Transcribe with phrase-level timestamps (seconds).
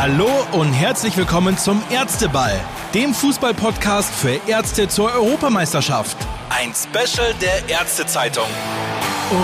[0.00, 2.52] Hallo und herzlich willkommen zum Ärzteball,
[2.94, 6.16] dem Fußballpodcast für Ärzte zur Europameisterschaft.
[6.50, 8.46] Ein Special der Ärztezeitung.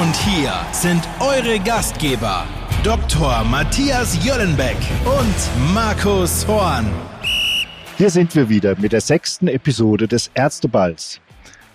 [0.00, 2.44] Und hier sind eure Gastgeber,
[2.84, 3.42] Dr.
[3.42, 6.86] Matthias Jöllenbeck und Markus Horn.
[7.98, 11.20] Hier sind wir wieder mit der sechsten Episode des Ärzteballs.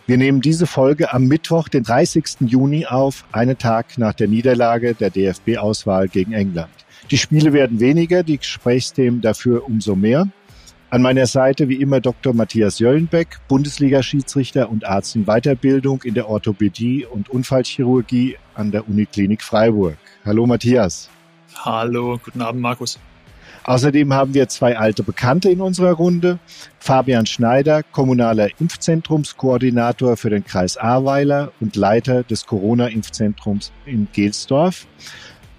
[0.07, 2.47] Wir nehmen diese Folge am Mittwoch, den 30.
[2.47, 6.69] Juni auf, einen Tag nach der Niederlage der DFB-Auswahl gegen England.
[7.11, 10.27] Die Spiele werden weniger, die Gesprächsthemen dafür umso mehr.
[10.91, 12.33] An meiner Seite wie immer Dr.
[12.33, 19.41] Matthias Jöllenbeck, Bundesliga-Schiedsrichter und Arzt in Weiterbildung in der Orthopädie und Unfallchirurgie an der Uniklinik
[19.41, 19.97] Freiburg.
[20.23, 21.09] Hallo Matthias.
[21.55, 22.99] Hallo, guten Abend Markus.
[23.63, 26.39] Außerdem haben wir zwei alte Bekannte in unserer Runde.
[26.79, 34.87] Fabian Schneider, kommunaler Impfzentrumskoordinator für den Kreis Ahrweiler und Leiter des Corona-Impfzentrums in Gelsdorf.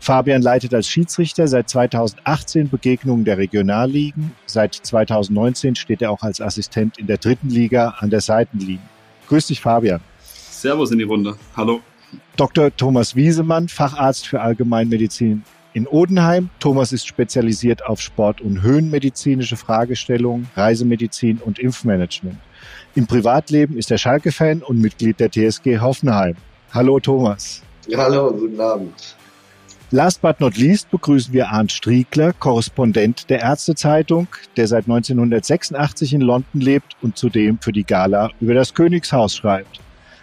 [0.01, 4.33] Fabian leitet als Schiedsrichter seit 2018 Begegnungen der Regionalligen.
[4.47, 8.81] Seit 2019 steht er auch als Assistent in der dritten Liga an der Seitenlinie.
[9.29, 10.01] Grüß dich, Fabian.
[10.25, 11.37] Servus in die Runde.
[11.55, 11.81] Hallo.
[12.37, 12.75] Dr.
[12.75, 16.49] Thomas Wiesemann, Facharzt für Allgemeinmedizin in Odenheim.
[16.59, 22.39] Thomas ist spezialisiert auf Sport- und höhenmedizinische Fragestellungen, Reisemedizin und Impfmanagement.
[22.95, 26.37] Im Privatleben ist er Schalke-Fan und Mitglied der TSG Hoffenheim.
[26.73, 27.63] Hallo Thomas.
[27.87, 29.17] Ja, hallo, guten Abend.
[29.93, 36.21] Last but not least begrüßen wir Arndt Striegler, Korrespondent der Ärztezeitung, der seit 1986 in
[36.21, 39.81] London lebt und zudem für die Gala über das Königshaus schreibt.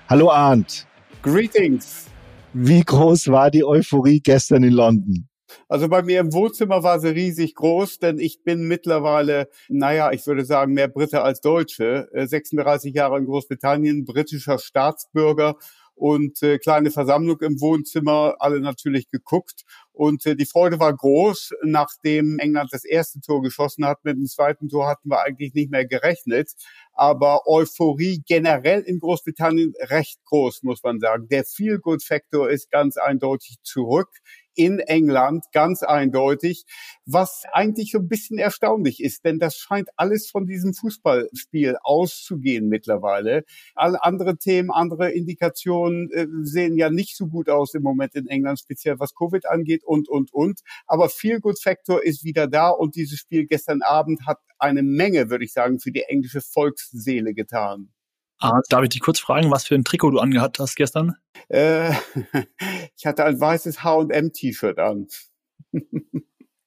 [0.08, 0.88] Hallo Arndt.
[1.22, 2.06] Greetings.
[2.54, 5.28] Wie groß war die Euphorie gestern in London?
[5.68, 10.26] Also bei mir im Wohnzimmer war sie riesig groß, denn ich bin mittlerweile, naja, ich
[10.28, 12.08] würde sagen, mehr Brite als Deutsche.
[12.14, 15.58] 36 äh, Jahre in Großbritannien, britischer Staatsbürger
[15.98, 19.64] und äh, kleine Versammlung im Wohnzimmer, alle natürlich geguckt.
[19.92, 24.06] Und äh, die Freude war groß, nachdem England das erste Tor geschossen hat.
[24.06, 26.52] Mit dem zweiten Tor hatten wir eigentlich nicht mehr gerechnet.
[26.94, 31.28] Aber Euphorie generell in Großbritannien recht groß, muss man sagen.
[31.30, 34.10] Der Feel-Good-Faktor ist ganz eindeutig zurück
[34.58, 36.66] in England, ganz eindeutig,
[37.06, 42.68] was eigentlich so ein bisschen erstaunlich ist, denn das scheint alles von diesem Fußballspiel auszugehen
[42.68, 43.44] mittlerweile.
[43.76, 48.28] Alle andere Themen, andere Indikationen äh, sehen ja nicht so gut aus im Moment in
[48.28, 50.62] England, speziell was Covid angeht und, und, und.
[50.88, 55.30] Aber Feel Good Factor ist wieder da und dieses Spiel gestern Abend hat eine Menge,
[55.30, 57.90] würde ich sagen, für die englische Volksseele getan.
[58.40, 61.16] Ah, darf ich dich kurz fragen, was für ein Trikot du angehabt hast gestern?
[61.50, 61.92] Äh,
[62.96, 65.08] ich hatte ein weißes H&M-T-Shirt an.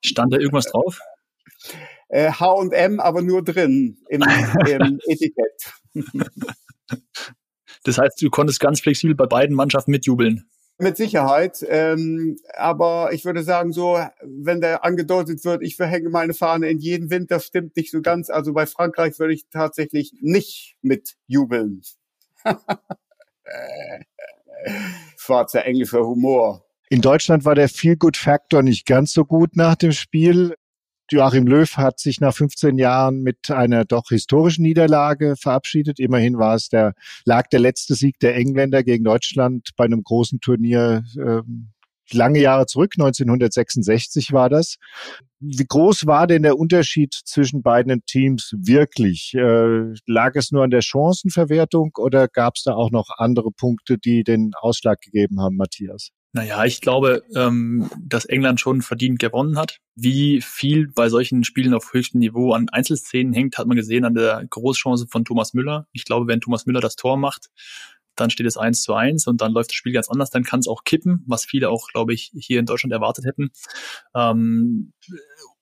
[0.04, 0.98] Stand da irgendwas drauf?
[2.08, 5.72] Äh, H&M, aber nur drin im, im Etikett.
[7.84, 10.50] das heißt, du konntest ganz flexibel bei beiden Mannschaften mitjubeln.
[10.80, 11.64] Mit Sicherheit.
[11.68, 16.78] Ähm, aber ich würde sagen, so, wenn da angedeutet wird, ich verhänge meine Fahne in
[16.78, 18.30] jeden Wind, das stimmt nicht so ganz.
[18.30, 21.82] Also bei Frankreich würde ich tatsächlich nicht mit jubeln.
[25.16, 26.64] Schwarzer englischer Humor.
[26.88, 30.56] In Deutschland war der Feel-Good-Faktor nicht ganz so gut nach dem Spiel.
[31.12, 35.98] Joachim Löw hat sich nach 15 Jahren mit einer doch historischen Niederlage verabschiedet.
[35.98, 36.94] Immerhin war es der,
[37.24, 41.72] lag der letzte Sieg der Engländer gegen Deutschland bei einem großen Turnier ähm,
[42.12, 44.76] lange Jahre zurück, 1966 war das.
[45.38, 49.32] Wie groß war denn der Unterschied zwischen beiden Teams wirklich?
[49.34, 53.98] Äh, lag es nur an der Chancenverwertung oder gab es da auch noch andere Punkte,
[53.98, 56.10] die den Ausschlag gegeben haben, Matthias?
[56.32, 59.78] Naja, ich glaube, ähm, dass England schon verdient gewonnen hat.
[59.96, 64.14] Wie viel bei solchen Spielen auf höchstem Niveau an Einzelszenen hängt, hat man gesehen an
[64.14, 65.88] der Großchance von Thomas Müller.
[65.92, 67.50] Ich glaube, wenn Thomas Müller das Tor macht,
[68.14, 70.60] dann steht es eins zu eins und dann läuft das Spiel ganz anders, dann kann
[70.60, 73.50] es auch kippen, was viele auch, glaube ich, hier in Deutschland erwartet hätten.
[74.14, 74.92] Ähm,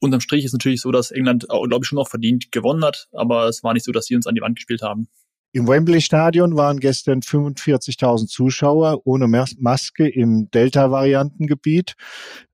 [0.00, 3.48] unterm Strich ist natürlich so, dass England, glaube ich, schon auch verdient gewonnen hat, aber
[3.48, 5.08] es war nicht so, dass sie uns an die Wand gespielt haben.
[5.52, 11.94] Im Wembley-Stadion waren gestern 45.000 Zuschauer ohne Maske im Delta-Variantengebiet.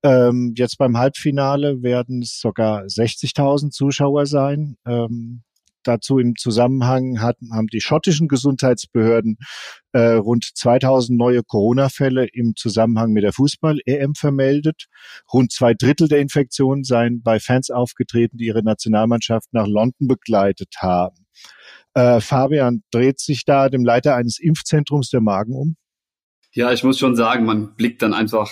[0.05, 4.77] Ähm, jetzt beim Halbfinale werden es sogar 60.000 Zuschauer sein.
[4.87, 5.43] Ähm,
[5.85, 9.37] dazu im Zusammenhang hatten, haben die schottischen Gesundheitsbehörden
[9.93, 14.87] äh, rund 2000 neue Corona-Fälle im Zusammenhang mit der Fußball-EM vermeldet.
[15.33, 20.75] Rund zwei Drittel der Infektionen seien bei Fans aufgetreten, die ihre Nationalmannschaft nach London begleitet
[20.79, 21.27] haben.
[21.95, 25.77] Äh, Fabian dreht sich da dem Leiter eines Impfzentrums der Magen um.
[26.53, 28.51] Ja, ich muss schon sagen, man blickt dann einfach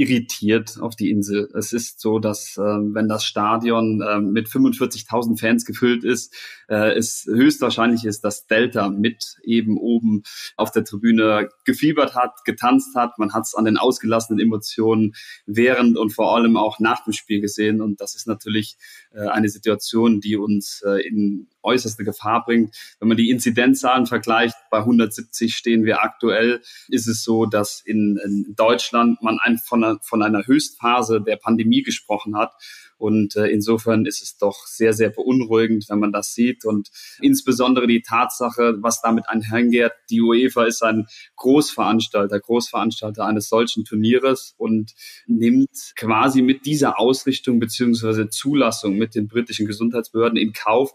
[0.00, 1.50] irritiert auf die Insel.
[1.52, 6.34] Es ist so, dass äh, wenn das Stadion äh, mit 45.000 Fans gefüllt ist,
[6.68, 10.22] äh, es höchstwahrscheinlich ist, dass Delta mit eben oben
[10.56, 13.18] auf der Tribüne gefiebert hat, getanzt hat.
[13.18, 15.12] Man hat es an den ausgelassenen Emotionen
[15.44, 17.82] während und vor allem auch nach dem Spiel gesehen.
[17.82, 18.78] Und das ist natürlich
[19.12, 22.74] äh, eine Situation, die uns äh, in äußerste Gefahr bringt.
[22.98, 28.18] Wenn man die Inzidenzzahlen vergleicht, bei 170 stehen wir aktuell, ist es so, dass in,
[28.24, 32.52] in Deutschland man ein, von, einer, von einer Höchstphase der Pandemie gesprochen hat.
[33.00, 36.66] Und äh, insofern ist es doch sehr, sehr beunruhigend, wenn man das sieht.
[36.66, 36.90] Und
[37.22, 41.06] insbesondere die Tatsache, was damit einhergeht, die UEFA ist ein
[41.36, 44.92] Großveranstalter, Großveranstalter eines solchen Turnieres und
[45.26, 50.92] nimmt quasi mit dieser Ausrichtung beziehungsweise Zulassung mit den britischen Gesundheitsbehörden in Kauf,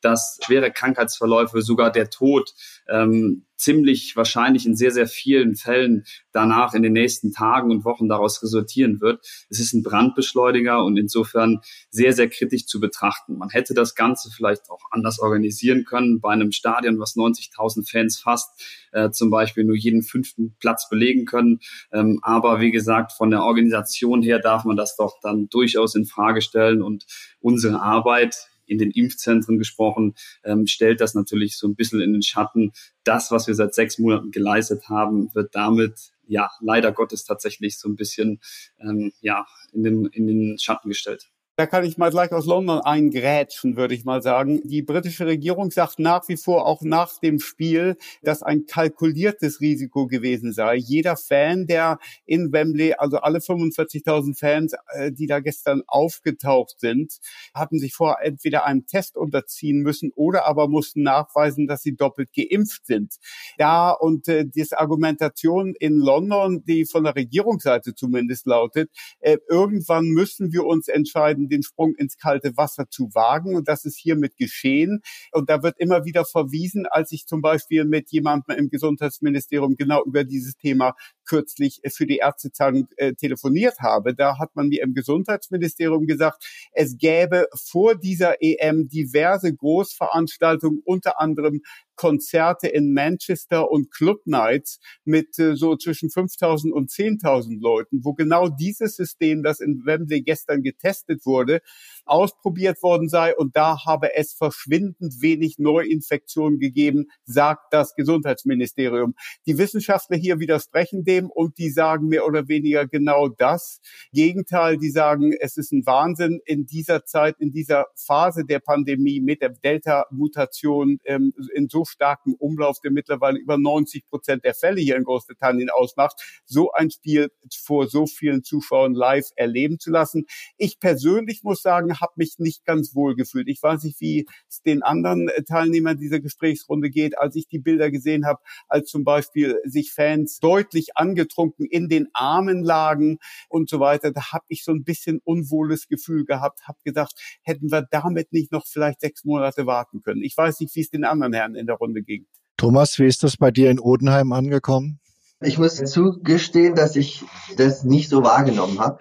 [0.00, 2.52] dass schwere Krankheitsverläufe, sogar der Tod,
[2.88, 8.08] ähm, ziemlich wahrscheinlich in sehr, sehr vielen Fällen danach in den nächsten Tagen und Wochen
[8.08, 9.26] daraus resultieren wird.
[9.50, 11.60] Es ist ein Brandbeschleuniger und insofern
[11.90, 13.36] sehr, sehr kritisch zu betrachten.
[13.36, 16.20] Man hätte das Ganze vielleicht auch anders organisieren können.
[16.20, 18.48] Bei einem Stadion, was 90.000 Fans fasst,
[18.92, 21.58] äh, zum Beispiel nur jeden fünften Platz belegen können.
[21.92, 26.06] Ähm, aber wie gesagt, von der Organisation her darf man das doch dann durchaus in
[26.06, 27.06] Frage stellen und
[27.40, 32.22] unsere Arbeit in den Impfzentren gesprochen, ähm, stellt das natürlich so ein bisschen in den
[32.22, 32.72] Schatten.
[33.04, 37.88] Das, was wir seit sechs Monaten geleistet haben, wird damit ja leider Gottes tatsächlich so
[37.88, 38.40] ein bisschen
[38.80, 41.28] ähm, ja in den in den Schatten gestellt.
[41.58, 44.60] Da kann ich mal gleich aus London eingrätschen, würde ich mal sagen.
[44.62, 50.06] Die britische Regierung sagt nach wie vor auch nach dem Spiel, dass ein kalkuliertes Risiko
[50.06, 50.76] gewesen sei.
[50.76, 57.18] Jeder Fan, der in Wembley, also alle 45.000 Fans, äh, die da gestern aufgetaucht sind,
[57.52, 62.28] hatten sich vorher entweder einem Test unterziehen müssen oder aber mussten nachweisen, dass sie doppelt
[62.36, 63.16] geimpft sind.
[63.56, 70.04] Da und äh, diese Argumentation in London, die von der Regierungsseite zumindest lautet, äh, irgendwann
[70.04, 73.56] müssen wir uns entscheiden, den Sprung ins kalte Wasser zu wagen.
[73.56, 75.00] Und das ist hiermit geschehen.
[75.32, 80.04] Und da wird immer wieder verwiesen, als ich zum Beispiel mit jemandem im Gesundheitsministerium genau
[80.04, 84.14] über dieses Thema kürzlich für die Ärztezahlen äh, telefoniert habe.
[84.14, 91.20] Da hat man mir im Gesundheitsministerium gesagt, es gäbe vor dieser EM diverse Großveranstaltungen, unter
[91.20, 91.60] anderem
[91.98, 98.14] Konzerte in Manchester und Club Nights mit äh, so zwischen 5000 und 10.000 Leuten, wo
[98.14, 101.60] genau dieses System, das in Wembley gestern getestet wurde,
[102.06, 109.14] ausprobiert worden sei und da habe es verschwindend wenig Neuinfektionen gegeben, sagt das Gesundheitsministerium.
[109.46, 113.80] Die Wissenschaftler hier widersprechen dem und die sagen mehr oder weniger genau das.
[114.12, 119.20] Gegenteil, die sagen, es ist ein Wahnsinn in dieser Zeit, in dieser Phase der Pandemie
[119.20, 124.80] mit der Delta-Mutation ähm, in so starken Umlauf, der mittlerweile über 90 Prozent der Fälle
[124.80, 130.26] hier in Großbritannien ausmacht, so ein Spiel vor so vielen Zuschauern live erleben zu lassen.
[130.56, 133.48] Ich persönlich muss sagen, habe mich nicht ganz wohl gefühlt.
[133.48, 137.90] Ich weiß nicht, wie es den anderen Teilnehmern dieser Gesprächsrunde geht, als ich die Bilder
[137.90, 143.18] gesehen habe, als zum Beispiel sich Fans deutlich angetrunken in den Armen lagen
[143.48, 144.12] und so weiter.
[144.12, 148.52] Da habe ich so ein bisschen unwohles Gefühl gehabt, habe gedacht, hätten wir damit nicht
[148.52, 150.22] noch vielleicht sechs Monate warten können.
[150.22, 152.26] Ich weiß nicht, wie es den anderen Herren in der Runde ging.
[152.56, 155.00] Thomas, wie ist das bei dir in Odenheim angekommen?
[155.40, 157.24] Ich muss zugestehen, dass ich
[157.56, 158.98] das nicht so wahrgenommen habe.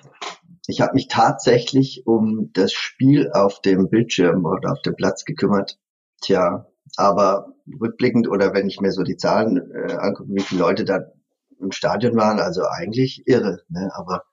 [0.67, 5.79] Ich habe mich tatsächlich um das Spiel auf dem Bildschirm oder auf dem Platz gekümmert.
[6.21, 10.85] Tja, aber rückblickend oder wenn ich mir so die Zahlen äh, angucke, wie viele Leute
[10.85, 10.99] da
[11.59, 13.63] im Stadion waren, also eigentlich irre.
[13.69, 13.89] Ne?
[13.95, 14.23] Aber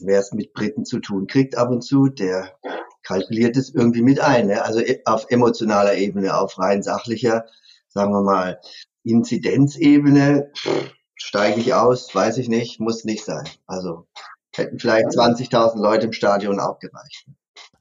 [0.00, 2.52] wer es mit Briten zu tun kriegt ab und zu, der
[3.08, 4.46] kalkuliert es irgendwie mit ein.
[4.46, 4.62] Ne?
[4.62, 7.46] Also e, auf emotionaler Ebene, auf rein sachlicher
[7.88, 8.60] sagen wir mal,
[9.02, 10.52] Inzidenzebene
[11.14, 13.48] steige ich aus, weiß ich nicht, muss nicht sein.
[13.66, 14.06] Also
[14.54, 17.26] hätten vielleicht 20.000 Leute im Stadion auch gereicht.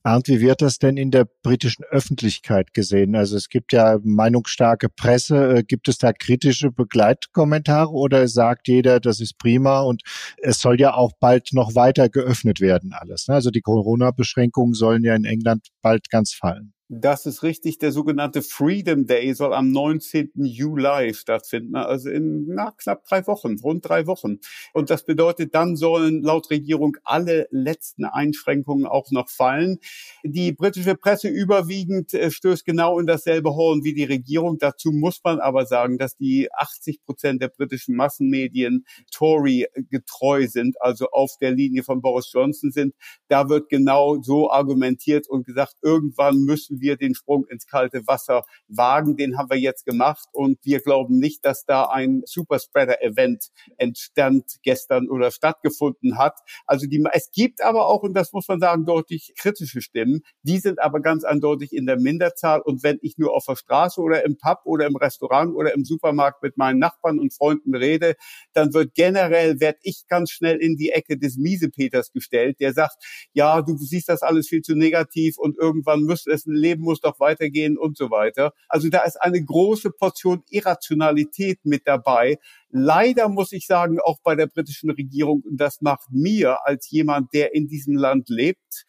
[0.08, 3.14] Arndt, wie wird das denn in der britischen Öffentlichkeit gesehen?
[3.14, 5.58] Also es gibt ja meinungsstarke Presse.
[5.58, 10.04] Äh, gibt es da kritische Begleitkommentare oder sagt jeder, das ist prima und
[10.38, 13.28] es soll ja auch bald noch weiter geöffnet werden alles?
[13.28, 13.36] Ne?
[13.36, 16.74] Also die Corona-Beschränkungen sollen ja in England bald ganz fallen.
[16.89, 17.79] Das ist richtig.
[17.79, 20.32] Der sogenannte Freedom Day soll am 19.
[20.36, 24.38] Juli stattfinden, also in na, knapp drei Wochen, rund drei Wochen.
[24.72, 29.79] Und das bedeutet, dann sollen laut Regierung alle letzten Einschränkungen auch noch fallen.
[30.24, 34.58] Die britische Presse überwiegend äh, stößt genau in dasselbe Horn wie die Regierung.
[34.58, 40.82] Dazu muss man aber sagen, dass die 80 Prozent der britischen Massenmedien Tory getreu sind,
[40.82, 42.96] also auf der Linie von Boris Johnson sind.
[43.27, 48.06] Da wird genau so argumentiert und gesagt, irgendwann müssen müssen wir den Sprung ins kalte
[48.08, 49.18] Wasser wagen.
[49.18, 55.10] Den haben wir jetzt gemacht und wir glauben nicht, dass da ein Superspreader-Event entstand gestern
[55.10, 56.40] oder stattgefunden hat.
[56.66, 60.22] Also die, es gibt aber auch, und das muss man sagen, deutlich kritische Stimmen.
[60.44, 62.62] Die sind aber ganz eindeutig in der Minderzahl.
[62.62, 65.86] Und wenn ich nur auf der Straße oder im Pub oder im Restaurant oder im
[65.86, 68.16] Supermarkt mit meinen Nachbarn und Freunden rede,
[68.54, 72.96] dann wird generell, werd ich ganz schnell in die Ecke des Miesepeters gestellt, der sagt,
[73.34, 77.20] ja, du siehst das alles viel zu negativ und irgendwann muss es, Leben muss doch
[77.20, 78.54] weitergehen und so weiter.
[78.68, 82.38] Also da ist eine große Portion Irrationalität mit dabei.
[82.70, 87.34] Leider muss ich sagen, auch bei der britischen Regierung, und das macht mir als jemand,
[87.34, 88.86] der in diesem Land lebt,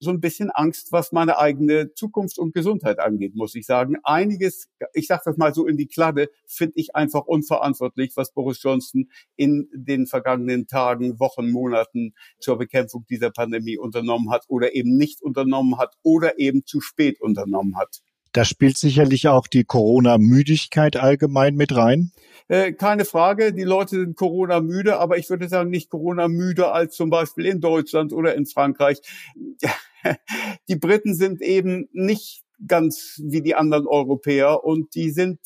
[0.00, 3.96] so ein bisschen Angst, was meine eigene Zukunft und Gesundheit angeht, muss ich sagen.
[4.02, 8.62] Einiges, ich sage das mal so in die Kladde, finde ich einfach unverantwortlich, was Boris
[8.62, 14.96] Johnson in den vergangenen Tagen, Wochen, Monaten zur Bekämpfung dieser Pandemie unternommen hat oder eben
[14.96, 18.02] nicht unternommen hat oder eben zu spät unternommen hat.
[18.32, 22.10] Da spielt sicherlich auch die Corona-Müdigkeit allgemein mit rein.
[22.48, 26.72] Äh, keine Frage, die Leute sind Corona müde, aber ich würde sagen, nicht Corona müde
[26.72, 29.00] als zum Beispiel in Deutschland oder in Frankreich.
[30.68, 35.38] die Briten sind eben nicht ganz wie die anderen Europäer und die sind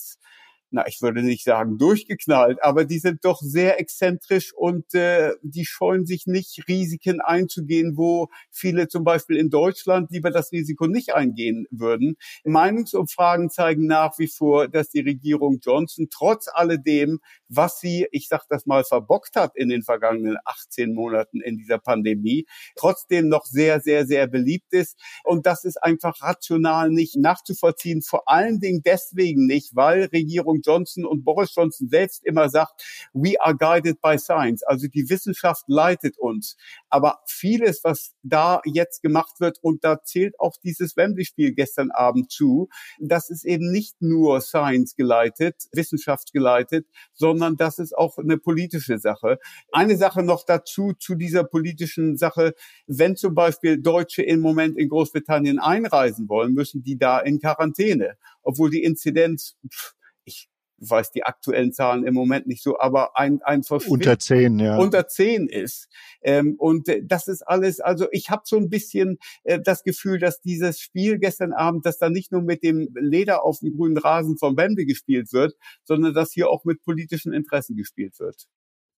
[0.71, 5.65] na, ich würde nicht sagen durchgeknallt, aber die sind doch sehr exzentrisch und äh, die
[5.65, 11.15] scheuen sich nicht, Risiken einzugehen, wo viele zum Beispiel in Deutschland lieber das Risiko nicht
[11.15, 12.17] eingehen würden.
[12.45, 18.47] Meinungsumfragen zeigen nach wie vor, dass die Regierung Johnson trotz alledem, was sie, ich sag
[18.49, 22.47] das mal, verbockt hat in den vergangenen 18 Monaten in dieser Pandemie,
[22.77, 24.99] trotzdem noch sehr, sehr, sehr beliebt ist.
[25.25, 30.63] Und das ist einfach rational nicht nachzuvollziehen, vor allen Dingen deswegen nicht, weil Regierung Regierung
[30.65, 34.63] Johnson und Boris Johnson selbst immer sagt, we are guided by science.
[34.65, 36.57] Also die Wissenschaft leitet uns.
[36.89, 42.31] Aber vieles, was da jetzt gemacht wird, und da zählt auch dieses Wembley-Spiel gestern Abend
[42.31, 42.69] zu,
[43.01, 48.99] das ist eben nicht nur Science geleitet, Wissenschaft geleitet, sondern das ist auch eine politische
[48.99, 49.39] Sache.
[49.73, 52.55] Eine Sache noch dazu, zu dieser politischen Sache.
[52.87, 58.17] Wenn zum Beispiel Deutsche im Moment in Großbritannien einreisen wollen, müssen die da in Quarantäne,
[58.43, 59.95] obwohl die Inzidenz pff,
[60.29, 60.49] ich
[60.81, 64.79] weiß die aktuellen Zahlen im Moment nicht so, aber ein, ein Verschwind unter zehn, ja.
[64.79, 65.89] unter zehn ist.
[66.23, 70.19] Ähm, und äh, das ist alles, also ich habe so ein bisschen äh, das Gefühl,
[70.19, 73.99] dass dieses Spiel gestern Abend, dass da nicht nur mit dem Leder auf dem grünen
[73.99, 75.55] Rasen vom Wembley gespielt wird,
[75.85, 78.47] sondern dass hier auch mit politischen Interessen gespielt wird.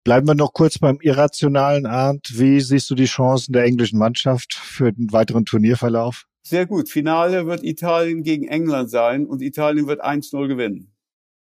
[0.04, 2.38] Bleiben wir noch kurz beim irrationalen Arndt.
[2.38, 6.24] Wie siehst du die Chancen der englischen Mannschaft für den weiteren Turnierverlauf?
[6.42, 6.88] Sehr gut.
[6.88, 10.94] Finale wird Italien gegen England sein und Italien wird 1-0 gewinnen.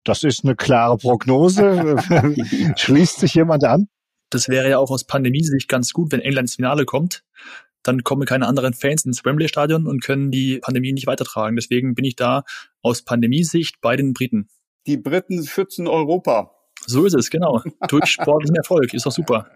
[0.06, 1.96] Das ist eine klare Prognose.
[2.76, 3.88] Schließt sich jemand an?
[4.30, 7.24] Das wäre ja auch aus Pandemiesicht ganz gut, wenn England ins Finale kommt.
[7.82, 11.56] Dann kommen keine anderen Fans ins Wembley-Stadion und können die Pandemie nicht weitertragen.
[11.56, 12.44] Deswegen bin ich da
[12.82, 14.48] aus Pandemiesicht bei den Briten.
[14.86, 16.52] Die Briten schützen Europa.
[16.86, 17.62] So ist es, genau.
[17.88, 18.94] Durch sportlichen Erfolg.
[18.94, 19.50] Ist doch super.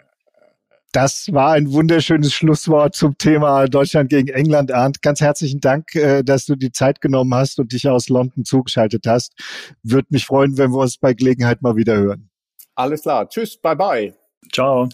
[0.92, 4.72] Das war ein wunderschönes Schlusswort zum Thema Deutschland gegen England.
[4.72, 8.44] Arndt, ganz herzlichen Dank, äh, dass du die Zeit genommen hast und dich aus London
[8.44, 9.34] zugeschaltet hast.
[9.84, 12.28] Würde mich freuen, wenn wir uns bei Gelegenheit mal wieder hören.
[12.74, 13.28] Alles klar.
[13.28, 13.56] Tschüss.
[13.60, 14.14] Bye bye.
[14.52, 14.88] Ciao.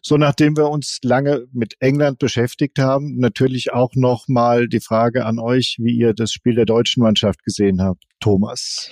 [0.00, 5.24] So, nachdem wir uns lange mit England beschäftigt haben, natürlich auch noch mal die Frage
[5.24, 8.04] an euch, wie ihr das Spiel der deutschen Mannschaft gesehen habt.
[8.20, 8.90] Thomas.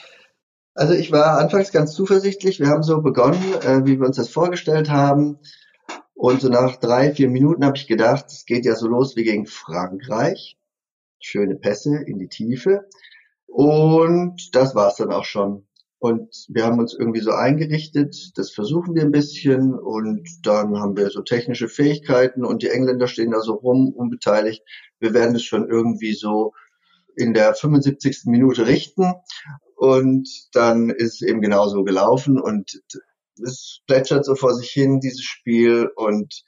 [0.74, 2.58] Also ich war anfangs ganz zuversichtlich.
[2.58, 5.38] Wir haben so begonnen, äh, wie wir uns das vorgestellt haben.
[6.14, 9.24] Und so nach drei, vier Minuten habe ich gedacht, es geht ja so los wie
[9.24, 10.56] gegen Frankreich.
[11.20, 12.88] Schöne Pässe in die Tiefe.
[13.46, 15.66] Und das war's dann auch schon.
[15.98, 20.98] Und wir haben uns irgendwie so eingerichtet, das versuchen wir ein bisschen und dann haben
[20.98, 24.62] wir so technische Fähigkeiten und die Engländer stehen da so rum, unbeteiligt.
[24.98, 26.52] Wir werden es schon irgendwie so
[27.16, 28.24] in der 75.
[28.26, 29.14] Minute richten
[29.76, 32.82] und dann ist es eben genauso gelaufen und
[33.42, 36.44] es plätschert so vor sich hin, dieses Spiel und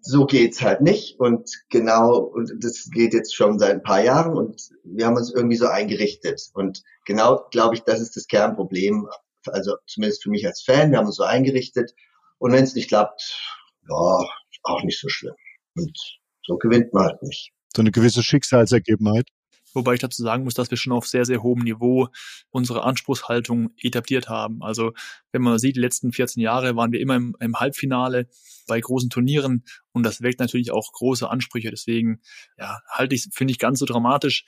[0.00, 1.18] so geht's halt nicht.
[1.18, 5.32] Und genau und das geht jetzt schon seit ein paar Jahren und wir haben uns
[5.32, 6.50] irgendwie so eingerichtet.
[6.54, 9.08] Und genau glaube ich, das ist das Kernproblem,
[9.46, 11.92] also zumindest für mich als Fan, wir haben uns so eingerichtet.
[12.38, 13.40] Und wenn es nicht klappt,
[13.88, 14.18] ja,
[14.64, 15.34] auch nicht so schlimm.
[15.76, 15.96] Und
[16.44, 17.52] so gewinnt man halt nicht.
[17.74, 19.28] So eine gewisse Schicksalsergebenheit.
[19.74, 22.08] Wobei ich dazu sagen muss, dass wir schon auf sehr, sehr hohem Niveau
[22.50, 24.62] unsere Anspruchshaltung etabliert haben.
[24.62, 24.92] Also
[25.32, 28.28] wenn man sieht, die letzten 14 Jahre waren wir immer im, im Halbfinale
[28.66, 31.70] bei großen Turnieren und das weckt natürlich auch große Ansprüche.
[31.70, 32.20] Deswegen
[32.58, 34.44] ja, halte ich, finde ich ganz so dramatisch,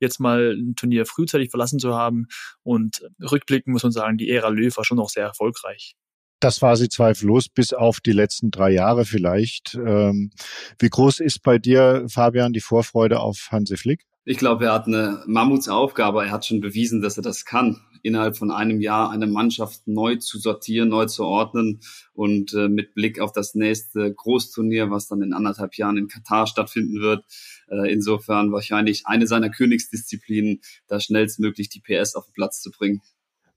[0.00, 2.26] jetzt mal ein Turnier frühzeitig verlassen zu haben.
[2.62, 5.96] Und rückblickend muss man sagen, die Ära Löw war schon noch sehr erfolgreich.
[6.40, 9.74] Das war sie zweifellos, bis auf die letzten drei Jahre vielleicht.
[9.74, 10.30] Ähm,
[10.78, 14.04] wie groß ist bei dir, Fabian, die Vorfreude auf Hansi Flick?
[14.30, 16.22] Ich glaube, er hat eine Mammutsaufgabe.
[16.22, 20.16] Er hat schon bewiesen, dass er das kann, innerhalb von einem Jahr eine Mannschaft neu
[20.16, 21.80] zu sortieren, neu zu ordnen
[22.12, 26.46] und äh, mit Blick auf das nächste Großturnier, was dann in anderthalb Jahren in Katar
[26.46, 27.24] stattfinden wird.
[27.68, 33.00] Äh, insofern wahrscheinlich eine seiner Königsdisziplinen, da schnellstmöglich die PS auf den Platz zu bringen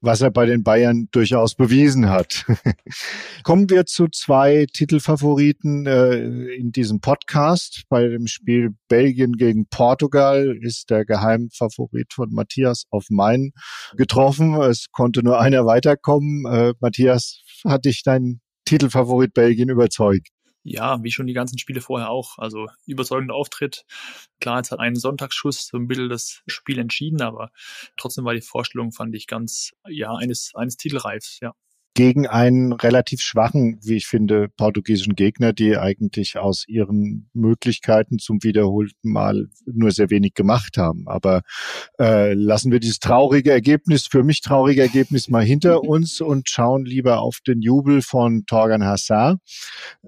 [0.02, 2.46] was er bei den Bayern durchaus bewiesen hat.
[3.44, 7.84] Kommen wir zu zwei Titelfavoriten äh, in diesem Podcast.
[7.88, 13.52] Bei dem Spiel Belgien gegen Portugal ist der Geheimfavorit von Matthias auf Main
[13.96, 14.56] getroffen.
[14.56, 16.46] Es konnte nur einer weiterkommen.
[16.52, 20.30] Äh, Matthias, hat dich dein Titelfavorit Belgien überzeugt?
[20.64, 22.38] Ja, wie schon die ganzen Spiele vorher auch.
[22.38, 23.86] Also überzeugender Auftritt.
[24.40, 27.52] Klar, jetzt hat ein Sonntagsschuss so ein bisschen das Spiel entschieden, aber
[27.98, 31.54] trotzdem war die Vorstellung, fand ich ganz, ja, eines, eines Titelreifs, ja
[31.94, 38.44] gegen einen relativ schwachen, wie ich finde, portugiesischen Gegner, die eigentlich aus ihren Möglichkeiten zum
[38.44, 41.04] wiederholten Mal nur sehr wenig gemacht haben.
[41.08, 41.42] Aber
[42.00, 46.86] äh, lassen wir dieses traurige Ergebnis, für mich traurige Ergebnis mal hinter uns und schauen
[46.86, 49.38] lieber auf den Jubel von Torgan Hassar,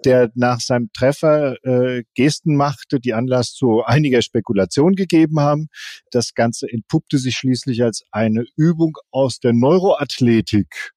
[0.06, 5.68] der nach seinem Treffer äh, Gesten machte, die Anlass zu einiger Spekulation gegeben haben.
[6.12, 10.94] Das Ganze entpuppte sich schließlich als eine Übung aus der Neuroathletik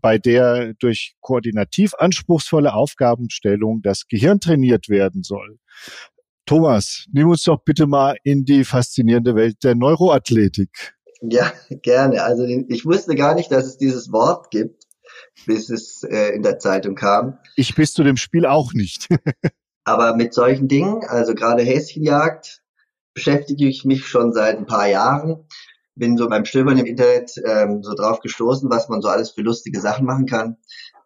[0.00, 5.58] bei der durch koordinativ anspruchsvolle Aufgabenstellung das Gehirn trainiert werden soll.
[6.46, 10.94] Thomas, nimm uns doch bitte mal in die faszinierende Welt der Neuroathletik.
[11.22, 12.22] Ja, gerne.
[12.22, 14.84] Also ich wusste gar nicht, dass es dieses Wort gibt,
[15.46, 17.38] bis es äh, in der Zeitung kam.
[17.56, 19.08] Ich bis zu dem Spiel auch nicht.
[19.84, 22.62] Aber mit solchen Dingen, also gerade Häschenjagd,
[23.14, 25.46] beschäftige ich mich schon seit ein paar Jahren
[25.96, 29.42] bin so beim Stöbern im Internet ähm, so drauf gestoßen, was man so alles für
[29.42, 30.56] lustige Sachen machen kann,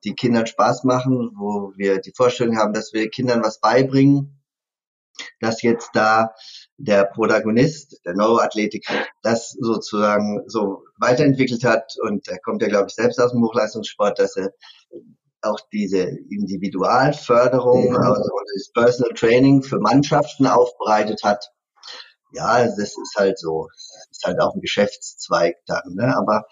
[0.05, 4.41] die Kindern Spaß machen, wo wir die Vorstellung haben, dass wir Kindern was beibringen,
[5.41, 6.33] dass jetzt da
[6.77, 8.87] der Protagonist der Neuroathletik
[9.23, 14.19] das sozusagen so weiterentwickelt hat und er kommt ja, glaube ich, selbst aus dem Hochleistungssport,
[14.19, 14.53] dass er
[15.43, 17.99] auch diese Individualförderung, ja.
[17.99, 21.53] also das Personal Training für Mannschaften aufbereitet hat
[22.33, 23.69] ja, das ist halt so.
[24.19, 26.17] Ist halt auch ein Geschäftszweig dann, ne?
[26.17, 26.45] Aber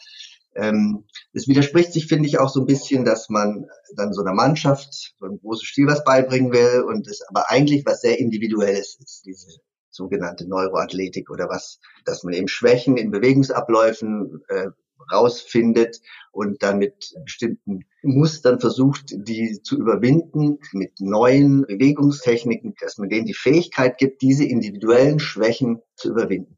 [0.54, 4.34] ähm, es widerspricht sich, finde ich, auch so ein bisschen, dass man dann so einer
[4.34, 8.96] Mannschaft so ein großes Stil was beibringen will und es aber eigentlich was sehr Individuelles
[9.00, 9.58] ist, diese
[9.90, 14.68] sogenannte Neuroathletik oder was, dass man eben Schwächen in Bewegungsabläufen äh,
[15.12, 23.08] rausfindet und dann mit bestimmten Mustern versucht, die zu überwinden, mit neuen Bewegungstechniken, dass man
[23.08, 26.56] denen die Fähigkeit gibt, diese individuellen Schwächen zu überwinden.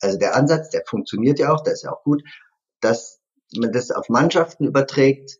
[0.00, 2.22] Also der Ansatz, der funktioniert ja auch, der ist ja auch gut,
[2.80, 3.20] dass
[3.56, 5.38] man das auf Mannschaften überträgt.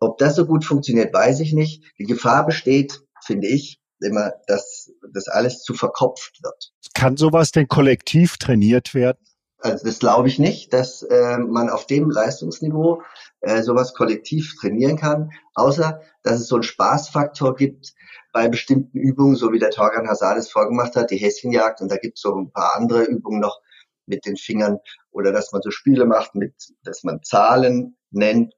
[0.00, 1.84] Ob das so gut funktioniert, weiß ich nicht.
[1.98, 6.72] Die Gefahr besteht, finde ich, immer, dass das alles zu verkopft wird.
[6.94, 9.18] Kann sowas denn kollektiv trainiert werden?
[9.58, 13.02] Also das glaube ich nicht, dass äh, man auf dem Leistungsniveau
[13.42, 17.92] äh, sowas kollektiv trainieren kann, außer dass es so einen Spaßfaktor gibt
[18.32, 21.96] bei bestimmten Übungen, so wie der Torgan Hazard es vorgemacht hat, die Häschenjagd und da
[21.96, 23.60] gibt es so ein paar andere Übungen noch
[24.06, 24.78] mit den Fingern
[25.10, 28.54] oder dass man so Spiele macht mit, dass man Zahlen nennt,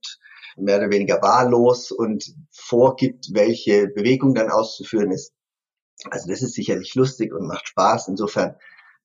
[0.56, 5.32] mehr oder weniger wahllos und vorgibt, welche Bewegung dann auszuführen ist.
[6.10, 8.08] Also das ist sicherlich lustig und macht Spaß.
[8.08, 8.56] Insofern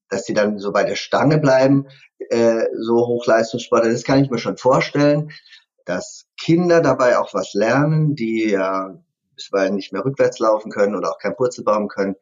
[0.10, 1.88] dass sie dann so bei der Stange bleiben,
[2.30, 5.32] äh, so Hochleistungssportler, das kann ich mir schon vorstellen,
[5.90, 8.96] dass Kinder dabei auch was lernen, die ja
[9.36, 12.16] bisweilen nicht mehr rückwärts laufen können oder auch kein Purzelbaum können.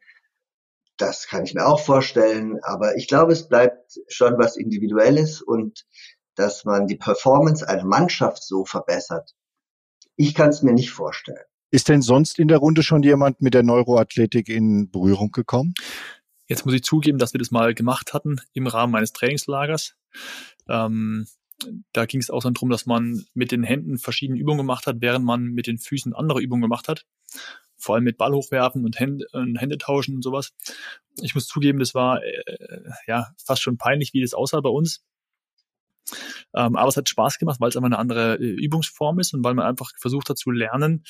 [0.96, 5.84] Das kann ich mir auch vorstellen, aber ich glaube, es bleibt schon was Individuelles und
[6.34, 9.34] dass man die Performance einer Mannschaft so verbessert.
[10.16, 11.44] Ich kann es mir nicht vorstellen.
[11.70, 15.74] Ist denn sonst in der Runde schon jemand mit der Neuroathletik in Berührung gekommen?
[16.46, 19.94] Jetzt muss ich zugeben, dass wir das mal gemacht hatten im Rahmen meines Trainingslagers.
[20.70, 21.26] Ähm,
[21.92, 24.96] da ging es auch dann darum, dass man mit den Händen verschiedene Übungen gemacht hat,
[25.00, 27.04] während man mit den Füßen andere Übungen gemacht hat.
[27.76, 30.52] Vor allem mit Ball hochwerfen und Hände, und Hände tauschen und sowas.
[31.20, 35.04] Ich muss zugeben, das war äh, ja fast schon peinlich, wie das aussah bei uns.
[36.54, 39.44] Ähm, aber es hat Spaß gemacht, weil es einfach eine andere äh, Übungsform ist und
[39.44, 41.04] weil man einfach versucht hat zu lernen,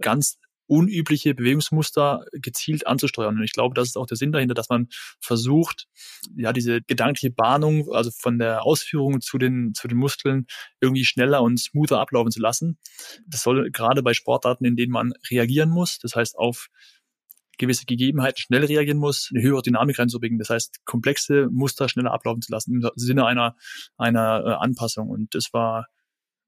[0.00, 0.38] ganz
[0.70, 3.36] unübliche Bewegungsmuster gezielt anzusteuern.
[3.36, 4.86] Und ich glaube, das ist auch der Sinn dahinter, dass man
[5.20, 5.88] versucht,
[6.36, 10.46] ja, diese gedankliche Bahnung, also von der Ausführung zu den, zu den Muskeln
[10.80, 12.78] irgendwie schneller und smoother ablaufen zu lassen.
[13.26, 16.68] Das soll gerade bei Sportarten, in denen man reagieren muss, das heißt auf
[17.58, 20.38] gewisse Gegebenheiten schnell reagieren muss, eine höhere Dynamik reinzubringen.
[20.38, 23.56] Das heißt, komplexe Muster schneller ablaufen zu lassen im Sinne einer,
[23.98, 25.10] einer äh, Anpassung.
[25.10, 25.88] Und das war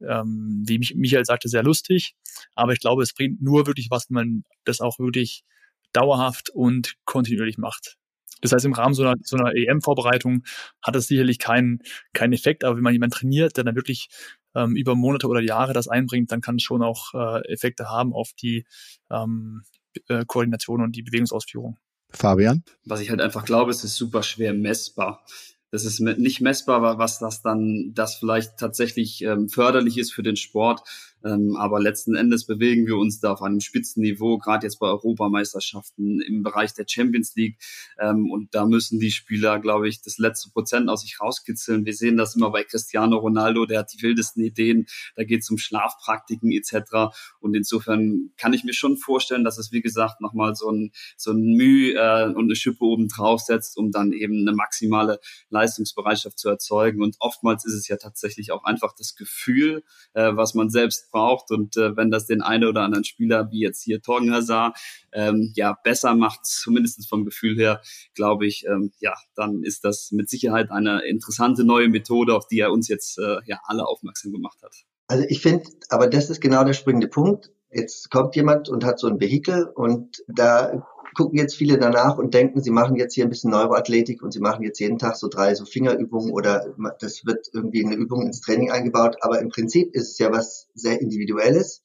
[0.08, 2.14] ähm, wie Michael sagte, sehr lustig.
[2.54, 5.44] Aber ich glaube, es bringt nur wirklich was, wenn man das auch wirklich
[5.92, 7.96] dauerhaft und kontinuierlich macht.
[8.40, 10.42] Das heißt, im Rahmen so einer, so einer EM-Vorbereitung
[10.82, 11.80] hat es sicherlich keinen
[12.12, 14.08] keinen Effekt, aber wenn man jemanden trainiert, der dann wirklich
[14.54, 18.12] ähm, über Monate oder Jahre das einbringt, dann kann es schon auch äh, Effekte haben
[18.12, 18.64] auf die
[19.10, 19.62] ähm,
[20.08, 21.78] äh, Koordination und die Bewegungsausführung.
[22.10, 22.64] Fabian?
[22.84, 25.24] Was ich halt einfach glaube, es ist super schwer messbar.
[25.72, 30.36] Das ist nicht messbar, was das dann, das vielleicht tatsächlich ähm, förderlich ist für den
[30.36, 30.82] Sport.
[31.24, 36.20] Ähm, aber letzten Endes bewegen wir uns da auf einem Spitzenniveau, gerade jetzt bei Europameisterschaften
[36.20, 37.58] im Bereich der Champions League.
[37.98, 41.84] Ähm, und da müssen die Spieler, glaube ich, das letzte Prozent aus sich rauskitzeln.
[41.84, 45.50] Wir sehen das immer bei Cristiano Ronaldo, der hat die wildesten Ideen, da geht es
[45.50, 47.14] um Schlafpraktiken etc.
[47.40, 51.32] Und insofern kann ich mir schon vorstellen, dass es, wie gesagt, nochmal so ein, so
[51.32, 56.38] ein Mühe äh, und eine Schippe oben drauf setzt, um dann eben eine maximale Leistungsbereitschaft
[56.38, 57.02] zu erzeugen.
[57.02, 61.50] Und oftmals ist es ja tatsächlich auch einfach das Gefühl, äh, was man selbst braucht.
[61.52, 64.76] Und äh, wenn das den einen oder anderen Spieler, wie jetzt hier Torgen Hazard,
[65.12, 67.80] ähm, ja, besser macht, zumindest vom Gefühl her,
[68.14, 72.58] glaube ich, ähm, ja, dann ist das mit Sicherheit eine interessante neue Methode, auf die
[72.58, 74.74] er uns jetzt äh, ja alle aufmerksam gemacht hat.
[75.06, 77.52] Also ich finde, aber das ist genau der springende Punkt.
[77.70, 82.34] Jetzt kommt jemand und hat so ein Vehikel und da gucken jetzt viele danach und
[82.34, 85.28] denken, sie machen jetzt hier ein bisschen Neuroathletik und sie machen jetzt jeden Tag so
[85.28, 89.16] drei so Fingerübungen oder das wird irgendwie eine Übung ins Training eingebaut.
[89.20, 91.82] Aber im Prinzip ist es ja was sehr Individuelles.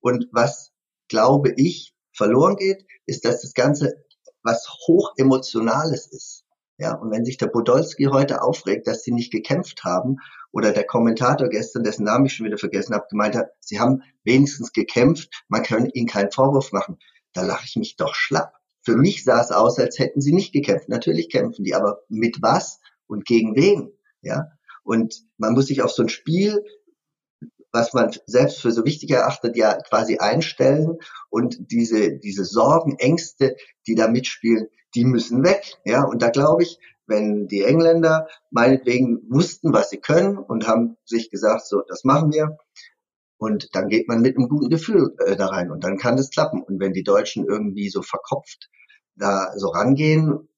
[0.00, 0.72] Und was,
[1.08, 4.04] glaube ich, verloren geht, ist, dass das Ganze
[4.42, 6.44] was hochemotionales ist.
[6.78, 10.18] Ja, und wenn sich der Podolski heute aufregt, dass sie nicht gekämpft haben,
[10.52, 14.02] oder der Kommentator gestern, dessen Namen ich schon wieder vergessen habe, gemeint hat, sie haben
[14.24, 16.96] wenigstens gekämpft, man kann ihnen keinen Vorwurf machen
[17.36, 18.54] da lache ich mich doch schlapp.
[18.82, 20.88] Für mich sah es aus, als hätten sie nicht gekämpft.
[20.88, 23.92] Natürlich kämpfen die, aber mit was und gegen wen?
[24.22, 24.50] Ja.
[24.84, 26.64] Und man muss sich auf so ein Spiel,
[27.72, 33.56] was man selbst für so wichtig erachtet, ja quasi einstellen und diese, diese Sorgen, Ängste,
[33.86, 35.76] die da mitspielen, die müssen weg.
[35.84, 36.04] Ja.
[36.04, 41.30] Und da glaube ich, wenn die Engländer meinetwegen wussten, was sie können und haben sich
[41.30, 42.56] gesagt, so, das machen wir,
[43.38, 46.30] und dann geht man mit einem guten Gefühl äh, da rein und dann kann das
[46.30, 46.62] klappen.
[46.62, 48.70] Und wenn die Deutschen irgendwie so verkopft
[49.14, 50.48] da so rangehen,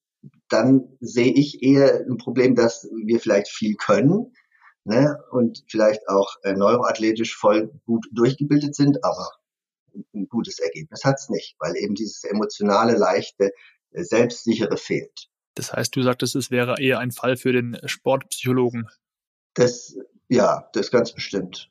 [0.48, 4.32] dann sehe ich eher ein Problem, dass wir vielleicht viel können
[4.84, 9.30] ne, und vielleicht auch äh, neuroathletisch voll gut durchgebildet sind, aber
[10.14, 13.52] ein gutes Ergebnis hat's nicht, weil eben dieses emotionale, leichte,
[13.90, 15.28] äh, selbstsichere fehlt.
[15.54, 18.88] Das heißt, du sagtest, es wäre eher ein Fall für den Sportpsychologen.
[19.54, 19.96] Das,
[20.28, 21.70] ja, das ganz bestimmt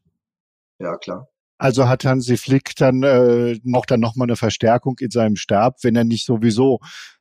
[0.79, 1.29] ja klar.
[1.59, 5.83] Also hat Hansi Flick dann äh, noch dann noch mal eine Verstärkung in seinem Stab,
[5.83, 6.79] wenn er nicht sowieso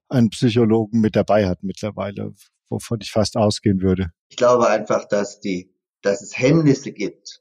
[0.09, 2.35] einen Psychologen mit dabei hat mittlerweile,
[2.69, 4.11] wovon ich fast ausgehen würde.
[4.29, 7.41] Ich glaube einfach, dass die, dass es Hemmnisse gibt.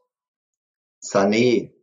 [1.04, 1.74] Sané,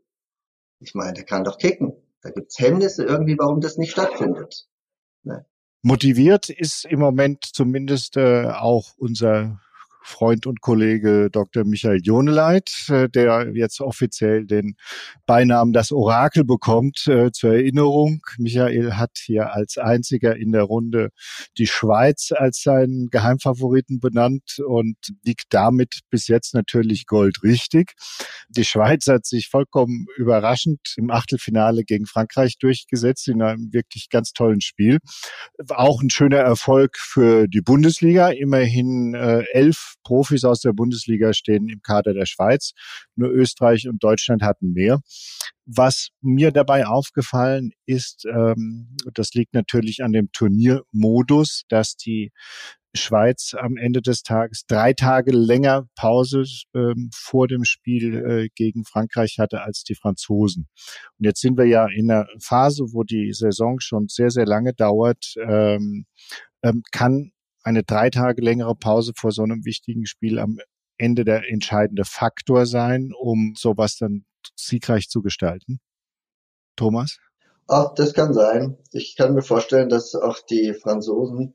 [0.81, 1.92] ich meine, der kann doch kicken.
[2.23, 4.66] Da gibt's Hemmnisse irgendwie, warum das nicht stattfindet.
[5.25, 5.45] Ne?
[5.83, 9.61] Motiviert ist im Moment zumindest äh, auch unser
[10.03, 11.65] Freund und Kollege Dr.
[11.65, 14.75] Michael Joneleit, äh, der jetzt offiziell den
[15.27, 17.07] Beinamen das Orakel bekommt.
[17.07, 21.11] Äh, zur Erinnerung, Michael hat hier als einziger in der Runde
[21.59, 27.93] die Schweiz als seinen Geheimfavoriten benannt und liegt damit bis jetzt natürlich goldrichtig.
[28.49, 34.33] Die Schweiz hat sich vollkommen überraschend im Achtelfinale gegen Frankreich durchgesetzt in einem wirklich ganz
[34.33, 34.99] tollen Spiel.
[35.69, 38.29] Auch ein schöner Erfolg für die Bundesliga.
[38.29, 42.72] Immerhin äh, elf Profis aus der Bundesliga stehen im Kader der Schweiz.
[43.16, 45.00] Nur Österreich und Deutschland hatten mehr.
[45.64, 52.33] Was mir dabei aufgefallen ist, ähm, das liegt natürlich an dem Turniermodus, dass die
[52.94, 58.85] Schweiz am Ende des Tages drei Tage länger Pause ähm, vor dem Spiel äh, gegen
[58.85, 60.68] Frankreich hatte als die Franzosen.
[61.18, 64.74] Und jetzt sind wir ja in einer Phase, wo die Saison schon sehr, sehr lange
[64.74, 65.35] dauert.
[65.46, 66.07] Ähm,
[66.62, 70.59] ähm, kann eine drei Tage längere Pause vor so einem wichtigen Spiel am
[70.98, 74.25] Ende der entscheidende Faktor sein, um sowas dann
[74.57, 75.81] siegreich zu gestalten?
[76.77, 77.18] Thomas?
[77.68, 78.77] Ach, das kann sein.
[78.92, 81.55] Ich kann mir vorstellen, dass auch die Franzosen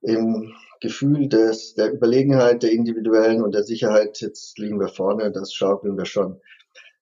[0.00, 5.52] im Gefühl des, der Überlegenheit, der individuellen und der Sicherheit, jetzt liegen wir vorne, das
[5.52, 6.40] schaukeln wir schon,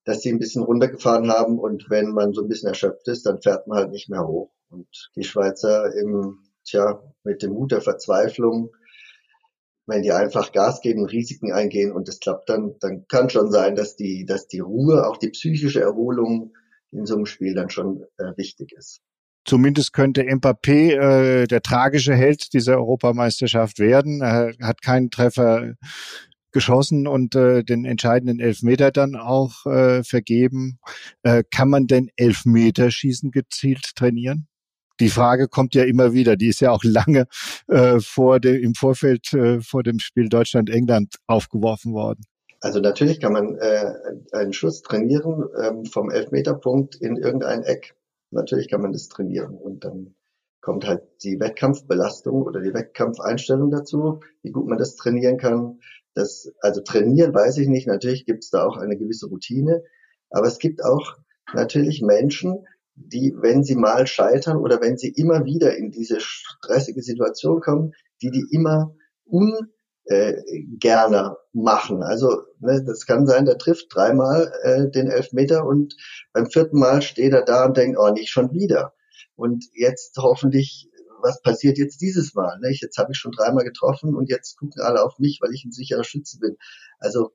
[0.04, 3.42] dass sie ein bisschen runtergefahren haben und wenn man so ein bisschen erschöpft ist, dann
[3.42, 4.50] fährt man halt nicht mehr hoch.
[4.70, 8.70] Und die Schweizer im tja, mit dem Mut der Verzweiflung,
[9.86, 13.76] wenn die einfach Gas geben, Risiken eingehen und das klappt dann, dann kann schon sein,
[13.76, 16.52] dass die, dass die Ruhe, auch die psychische Erholung
[16.90, 19.00] in so einem Spiel dann schon äh, wichtig ist.
[19.44, 24.20] Zumindest könnte Mbappé äh, der tragische Held dieser Europameisterschaft werden.
[24.20, 25.74] Er hat keinen Treffer
[26.50, 30.78] geschossen und äh, den entscheidenden Elfmeter dann auch äh, vergeben.
[31.22, 34.48] Äh, kann man denn Elfmeterschießen gezielt trainieren?
[35.00, 36.36] Die Frage kommt ja immer wieder.
[36.36, 37.26] Die ist ja auch lange
[37.68, 42.24] äh, vor dem, im Vorfeld äh, vor dem Spiel Deutschland-England aufgeworfen worden.
[42.60, 43.92] Also natürlich kann man äh,
[44.32, 47.94] einen Schuss trainieren ähm, vom Elfmeterpunkt in irgendein Eck.
[48.30, 50.14] Natürlich kann man das trainieren und dann
[50.60, 55.78] kommt halt die Wettkampfbelastung oder die Wettkampfeinstellung dazu, wie gut man das trainieren kann.
[56.14, 57.86] Das, also trainieren weiß ich nicht.
[57.86, 59.84] Natürlich gibt es da auch eine gewisse Routine,
[60.30, 61.18] aber es gibt auch
[61.54, 67.02] natürlich Menschen, die, wenn sie mal scheitern oder wenn sie immer wieder in diese stressige
[67.02, 68.94] Situation kommen, die die immer
[69.26, 69.54] un
[70.06, 70.34] äh,
[70.78, 72.02] gerne machen.
[72.02, 75.96] Also ne, das kann sein, der trifft dreimal äh, den Elfmeter und
[76.32, 78.94] beim vierten Mal steht er da und denkt, oh, nicht schon wieder.
[79.34, 80.88] Und jetzt hoffentlich,
[81.22, 82.58] was passiert jetzt dieses Mal?
[82.60, 82.70] Ne?
[82.70, 85.72] Jetzt habe ich schon dreimal getroffen und jetzt gucken alle auf mich, weil ich ein
[85.72, 86.56] sicherer Schütze bin.
[86.98, 87.32] Also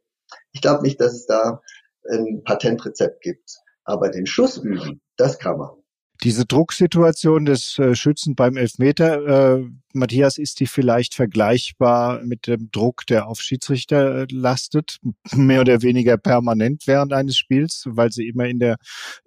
[0.54, 1.62] ich glaube nicht, dass es da
[2.10, 3.61] ein Patentrezept gibt.
[3.84, 5.70] Aber den Schuss üben, das kann man.
[6.24, 12.70] Diese Drucksituation des äh, Schützen beim Elfmeter, äh, Matthias, ist die vielleicht vergleichbar mit dem
[12.72, 15.00] Druck, der auf Schiedsrichter äh, lastet,
[15.36, 18.78] mehr oder weniger permanent während eines Spiels, weil sie immer in der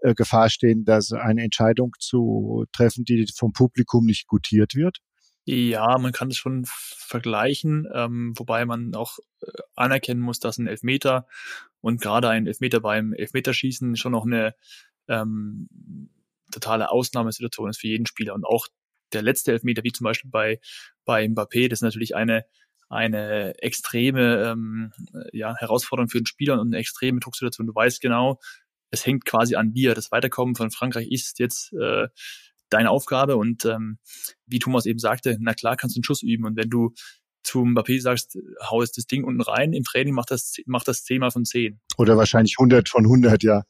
[0.03, 4.99] äh, Gefahr stehen, dass eine Entscheidung zu treffen, die vom Publikum nicht gutiert wird?
[5.47, 10.67] Ja, man kann es schon vergleichen, ähm, wobei man auch äh, anerkennen muss, dass ein
[10.67, 11.27] Elfmeter
[11.81, 14.55] und gerade ein Elfmeter beim Elfmeterschießen schon noch eine
[15.07, 15.69] ähm,
[16.51, 18.35] totale Ausnahmesituation ist für jeden Spieler.
[18.35, 18.69] Und auch
[19.13, 20.61] der letzte Elfmeter, wie zum Beispiel bei,
[21.05, 22.47] bei Mbappé, das ist natürlich eine,
[22.89, 24.93] eine extreme ähm,
[25.33, 27.67] ja, Herausforderung für den Spieler und eine extreme Drucksituation.
[27.67, 28.41] Du weißt genau,
[28.91, 29.95] es hängt quasi an dir.
[29.95, 32.09] Das Weiterkommen von Frankreich ist jetzt äh,
[32.75, 33.99] deine Aufgabe und ähm,
[34.47, 36.93] wie Thomas eben sagte, na klar kannst du einen Schuss üben und wenn du
[37.45, 41.05] zum Mbappé sagst, hau jetzt das Ding unten rein, im Training macht das, macht das
[41.05, 41.79] 10 mal von 10.
[41.99, 43.63] Oder wahrscheinlich 100 von 100, ja.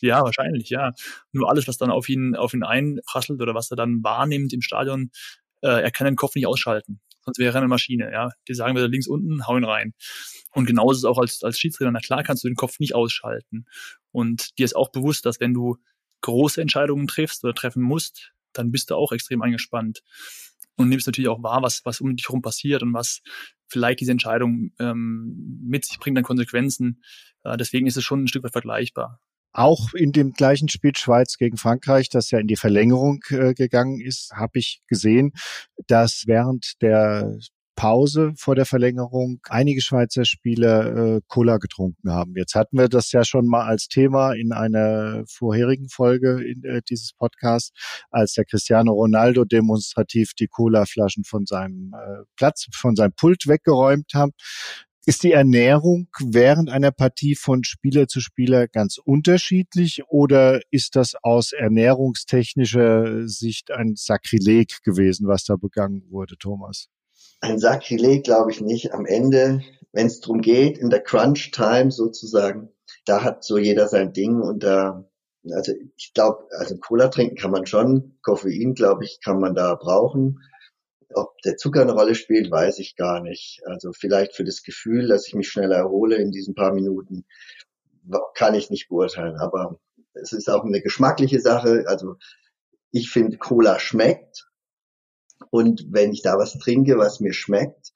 [0.00, 0.92] ja, wahrscheinlich, ja.
[1.32, 4.62] Nur alles, was dann auf ihn, auf ihn einprasselt oder was er dann wahrnimmt im
[4.62, 5.10] Stadion,
[5.60, 7.00] äh, er kann den Kopf nicht ausschalten.
[7.24, 8.30] Sonst wäre er eine Maschine, ja.
[8.48, 9.94] Die sagen wir links unten, hau ihn rein.
[10.52, 11.90] Und genauso ist es auch als, als Schiedsrichter.
[11.90, 13.66] Na klar kannst du den Kopf nicht ausschalten.
[14.10, 15.76] Und dir ist auch bewusst, dass wenn du
[16.24, 20.02] große Entscheidungen triffst oder treffen musst, dann bist du auch extrem angespannt
[20.76, 23.20] und nimmst natürlich auch wahr, was, was um dich herum passiert und was
[23.68, 27.02] vielleicht diese Entscheidung ähm, mit sich bringt an Konsequenzen.
[27.44, 29.20] Äh, deswegen ist es schon ein Stück weit vergleichbar.
[29.52, 34.00] Auch in dem gleichen Spiel Schweiz gegen Frankreich, das ja in die Verlängerung äh, gegangen
[34.00, 35.32] ist, habe ich gesehen,
[35.86, 37.38] dass während der
[37.76, 42.34] Pause vor der Verlängerung einige Schweizer Spieler äh, Cola getrunken haben.
[42.36, 46.82] Jetzt hatten wir das ja schon mal als Thema in einer vorherigen Folge in, äh,
[46.88, 47.72] dieses Podcasts,
[48.10, 54.14] als der Cristiano Ronaldo demonstrativ die Cola-Flaschen von seinem äh, Platz, von seinem Pult weggeräumt
[54.14, 54.30] hat.
[55.06, 61.14] Ist die Ernährung während einer Partie von Spieler zu Spieler ganz unterschiedlich oder ist das
[61.22, 66.88] aus ernährungstechnischer Sicht ein Sakrileg gewesen, was da begangen wurde, Thomas?
[67.44, 68.92] Ein Sakrileg, glaube ich nicht.
[68.92, 72.70] Am Ende, wenn es darum geht, in der Crunch-Time sozusagen,
[73.04, 75.08] da hat so jeder sein Ding und da,
[75.50, 79.74] also ich glaube, also Cola trinken kann man schon, Koffein, glaube ich, kann man da
[79.74, 80.40] brauchen.
[81.12, 83.60] Ob der Zucker eine Rolle spielt, weiß ich gar nicht.
[83.66, 87.24] Also vielleicht für das Gefühl, dass ich mich schneller erhole in diesen paar Minuten,
[88.34, 89.36] kann ich nicht beurteilen.
[89.36, 89.78] Aber
[90.14, 91.84] es ist auch eine geschmackliche Sache.
[91.86, 92.16] Also
[92.90, 94.48] ich finde, Cola schmeckt,
[95.50, 97.92] und wenn ich da was trinke, was mir schmeckt,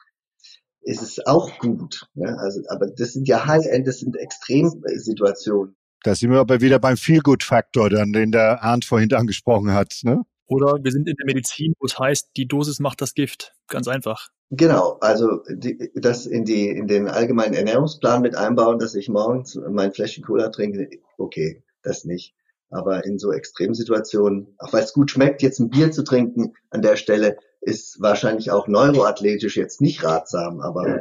[0.83, 2.07] ist es auch gut.
[2.15, 2.37] Ne?
[2.39, 5.77] Also, aber das sind ja High-End, das sind Extremsituationen.
[6.03, 10.01] Da sind wir aber wieder beim Feel-Good-Faktor, den der Arndt vorhin angesprochen hat.
[10.03, 10.23] Ne?
[10.47, 13.53] Oder wir sind in der Medizin, wo es heißt, die Dosis macht das Gift.
[13.69, 14.31] Ganz einfach.
[14.51, 19.61] Genau, also die, das in die in den allgemeinen Ernährungsplan mit einbauen, dass ich morgens
[19.71, 22.35] mein Fläschchen Cola trinke, okay, das nicht.
[22.71, 26.83] Aber in so Extremsituationen, auch weil es gut schmeckt, jetzt ein Bier zu trinken an
[26.83, 31.01] der Stelle, ist wahrscheinlich auch neuroathletisch jetzt nicht ratsam, aber.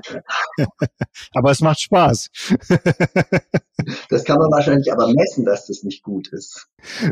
[1.34, 2.30] aber es macht Spaß.
[4.10, 6.68] das kann man wahrscheinlich aber messen, dass das nicht gut ist.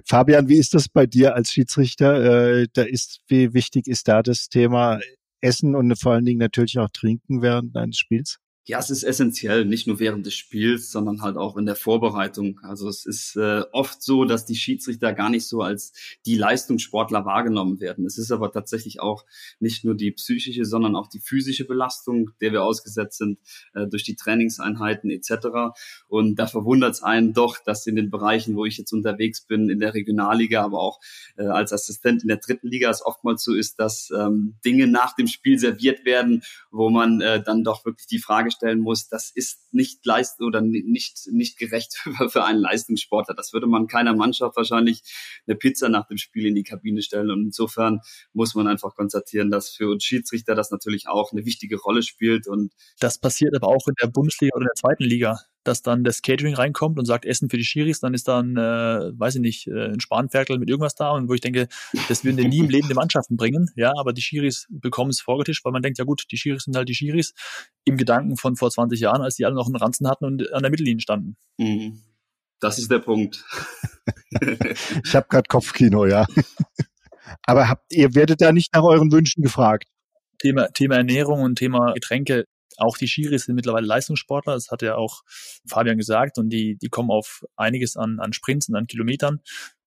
[0.06, 2.60] Fabian, wie ist das bei dir als Schiedsrichter?
[2.60, 5.00] Äh, da ist, wie wichtig ist da das Thema
[5.42, 8.40] Essen und vor allen Dingen natürlich auch Trinken während eines Spiels?
[8.68, 12.60] Ja, es ist essentiell, nicht nur während des Spiels, sondern halt auch in der Vorbereitung.
[12.64, 15.94] Also es ist äh, oft so, dass die Schiedsrichter gar nicht so als
[16.26, 18.08] die Leistungssportler wahrgenommen werden.
[18.08, 19.24] Es ist aber tatsächlich auch
[19.60, 23.38] nicht nur die psychische, sondern auch die physische Belastung, der wir ausgesetzt sind
[23.76, 25.76] äh, durch die Trainingseinheiten etc.
[26.08, 29.70] Und da verwundert es einen doch, dass in den Bereichen, wo ich jetzt unterwegs bin,
[29.70, 31.00] in der Regionalliga, aber auch
[31.38, 35.16] äh, als Assistent in der dritten Liga, es oftmals so ist, dass ähm, Dinge nach
[35.16, 39.32] dem Spiel serviert werden, wo man äh, dann doch wirklich die Frage stellen muss, das
[39.32, 43.36] ist nicht leist oder nicht, nicht gerecht für, für einen Leistungssportler.
[43.36, 45.02] Das würde man keiner Mannschaft wahrscheinlich
[45.48, 47.30] eine Pizza nach dem Spiel in die Kabine stellen.
[47.30, 48.02] Und insofern
[48.34, 52.48] muss man einfach konstatieren, dass für uns Schiedsrichter das natürlich auch eine wichtige Rolle spielt.
[52.48, 56.22] Und das passiert aber auch in der Bundesliga oder der zweiten Liga dass dann das
[56.22, 59.68] Catering reinkommt und sagt Essen für die Schiris, dann ist dann, äh, weiß ich nicht,
[59.68, 61.68] äh, ein Spanferkel mit irgendwas da und wo ich denke,
[62.08, 65.22] das würden wir nie im Leben die Mannschaften bringen, ja, aber die Schiris bekommen es
[65.22, 67.34] vorgetischt, weil man denkt, ja gut, die Schiris sind halt die Schiris
[67.84, 70.62] im Gedanken von vor 20 Jahren, als die alle noch einen Ranzen hatten und an
[70.62, 71.36] der Mittellinie standen.
[71.58, 72.02] Mhm.
[72.60, 73.44] Das ist der Punkt.
[74.42, 76.26] ich habe gerade Kopfkino, ja.
[77.46, 79.86] Aber habt, ihr werdet da nicht nach euren Wünschen gefragt.
[80.40, 82.46] Thema, Thema Ernährung und Thema Getränke
[82.78, 85.24] auch die Schiris sind mittlerweile Leistungssportler, das hat ja auch
[85.68, 89.42] Fabian gesagt, und die, die kommen auf einiges an, an Sprints und an Kilometern.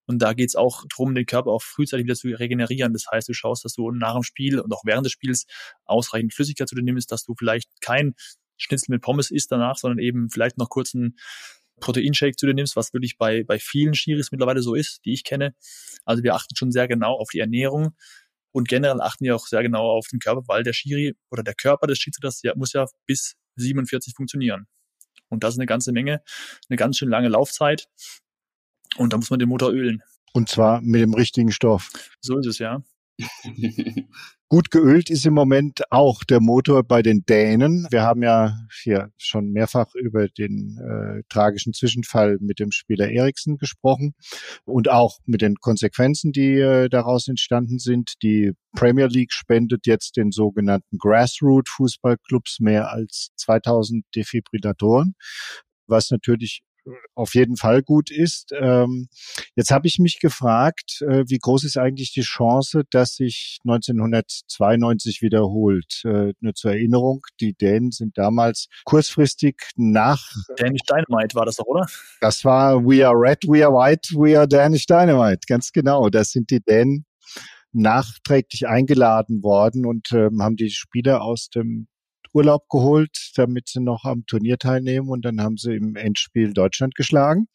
[0.06, 2.94] Und da geht's auch darum, den Körper auch frühzeitig wieder zu regenerieren.
[2.94, 5.44] Das heißt, du schaust, dass du nach dem Spiel und auch während des Spiels
[5.84, 8.14] ausreichend Flüssigkeit zu dir nimmst, dass du vielleicht kein
[8.56, 11.18] Schnitzel mit Pommes isst danach, sondern eben vielleicht noch kurz einen
[11.80, 15.24] Proteinshake zu dir nimmst, was wirklich bei, bei vielen Schiris mittlerweile so ist, die ich
[15.24, 15.54] kenne.
[16.06, 17.94] Also wir achten schon sehr genau auf die Ernährung
[18.52, 21.54] und generell achten wir auch sehr genau auf den Körper, weil der Schiri oder der
[21.54, 24.66] Körper des Schiedsrichters ja, muss ja bis 47 funktionieren.
[25.28, 26.22] Und das ist eine ganze Menge,
[26.68, 27.88] eine ganz schön lange Laufzeit.
[28.96, 30.02] Und da muss man den Motor ölen.
[30.32, 31.90] Und zwar mit dem richtigen Stoff.
[32.20, 32.82] So ist es, ja.
[34.50, 37.86] Gut geölt ist im Moment auch der Motor bei den Dänen.
[37.90, 43.58] Wir haben ja hier schon mehrfach über den äh, tragischen Zwischenfall mit dem Spieler Eriksen
[43.58, 44.14] gesprochen
[44.64, 48.14] und auch mit den Konsequenzen, die äh, daraus entstanden sind.
[48.22, 55.14] Die Premier League spendet jetzt den sogenannten Grassroot Fußballclubs mehr als 2000 Defibrillatoren
[55.88, 56.60] was natürlich
[57.14, 58.52] auf jeden Fall gut ist.
[58.58, 59.08] Ähm,
[59.54, 65.22] jetzt habe ich mich gefragt, äh, wie groß ist eigentlich die Chance, dass sich 1992
[65.22, 66.02] wiederholt?
[66.04, 70.32] Äh, nur zur Erinnerung, die Dänen sind damals kurzfristig nach...
[70.56, 71.86] Danish Dynamite war das doch, oder?
[72.20, 75.40] Das war We are red, we are white, we are Danish Dynamite.
[75.46, 77.04] Ganz genau, das sind die Dänen
[77.72, 81.86] nachträglich eingeladen worden und ähm, haben die Spieler aus dem
[82.32, 86.94] Urlaub geholt, damit sie noch am Turnier teilnehmen und dann haben sie im Endspiel Deutschland
[86.94, 87.48] geschlagen.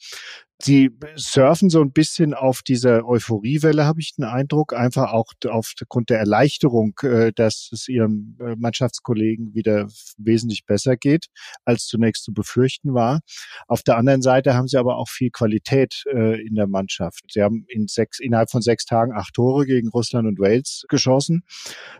[0.61, 6.09] Sie surfen so ein bisschen auf dieser Euphoriewelle, habe ich den Eindruck, einfach auch aufgrund
[6.09, 11.25] der Erleichterung, äh, dass es ihren äh, Mannschaftskollegen wieder wesentlich besser geht,
[11.65, 13.19] als zunächst zu befürchten war.
[13.67, 17.25] Auf der anderen Seite haben sie aber auch viel Qualität äh, in der Mannschaft.
[17.29, 21.43] Sie haben in sechs, innerhalb von sechs Tagen acht Tore gegen Russland und Wales geschossen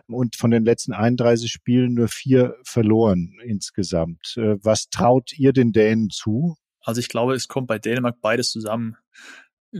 [0.06, 4.36] und von den letzten 31 Spielen nur vier verloren insgesamt.
[4.36, 6.56] Was traut ihr den Dänen zu?
[6.84, 8.96] Also ich glaube, es kommt bei Dänemark beides zusammen.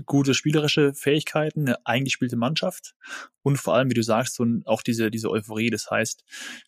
[0.07, 2.97] Gute spielerische Fähigkeiten, eine eingespielte Mannschaft
[3.43, 5.71] und vor allem, wie du sagst, so auch diese, diese Euphorie.
[5.71, 6.25] Das heißt,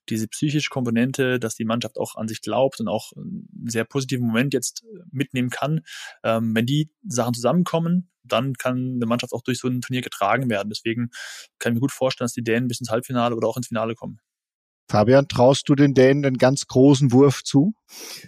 [0.09, 4.29] diese psychische Komponente, dass die Mannschaft auch an sich glaubt und auch einen sehr positiven
[4.29, 5.81] Moment jetzt mitnehmen kann.
[6.23, 10.49] Ähm, wenn die Sachen zusammenkommen, dann kann eine Mannschaft auch durch so ein Turnier getragen
[10.49, 10.69] werden.
[10.69, 11.11] Deswegen
[11.59, 13.97] kann ich mir gut vorstellen, dass die Dänen bis ins Halbfinale oder auch ins Finale
[13.97, 14.21] kommen.
[14.89, 17.75] Fabian, traust du den Dänen einen ganz großen Wurf zu?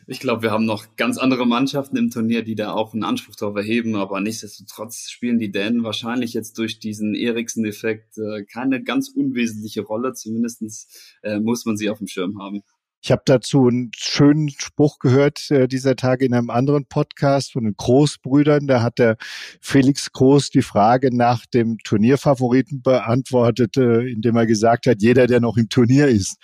[0.09, 3.37] Ich glaube, wir haben noch ganz andere Mannschaften im Turnier, die da auch einen Anspruch
[3.37, 9.09] darauf erheben, aber nichtsdestotrotz spielen die Dänen wahrscheinlich jetzt durch diesen Eriksen-Effekt äh, keine ganz
[9.09, 10.15] unwesentliche Rolle.
[10.15, 10.89] Zumindestens
[11.23, 12.63] äh, muss man sie auf dem Schirm haben.
[13.01, 17.65] Ich habe dazu einen schönen Spruch gehört äh, dieser Tage in einem anderen Podcast von
[17.65, 18.67] den Großbrüdern.
[18.67, 19.17] Da hat der
[19.61, 25.41] Felix Groß die Frage nach dem Turnierfavoriten beantwortet, äh, indem er gesagt hat, jeder, der
[25.41, 26.39] noch im Turnier ist.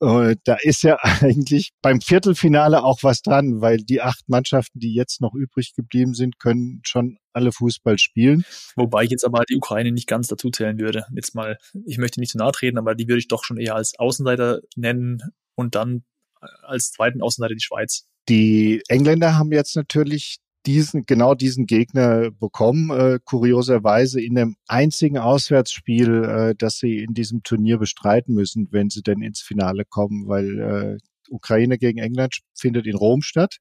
[0.00, 4.94] Äh, da ist ja eigentlich beim Viertelfinale auch was dran, weil die acht Mannschaften, die
[4.94, 8.44] jetzt noch übrig geblieben sind, können schon alle Fußball spielen.
[8.76, 11.06] Wobei ich jetzt aber die Ukraine nicht ganz dazu zählen würde.
[11.14, 13.74] Jetzt mal, ich möchte nicht zu nahe treten, aber die würde ich doch schon eher
[13.74, 15.22] als Außenseiter nennen,
[15.56, 16.04] und dann
[16.40, 18.06] äh, als zweiten Außenseiter die Schweiz.
[18.28, 25.18] Die Engländer haben jetzt natürlich diesen, genau diesen Gegner bekommen, äh, kurioserweise in dem einzigen
[25.18, 30.26] Auswärtsspiel, äh, das sie in diesem Turnier bestreiten müssen, wenn sie denn ins Finale kommen,
[30.26, 30.96] weil äh,
[31.30, 33.58] Ukraine gegen England findet in Rom statt.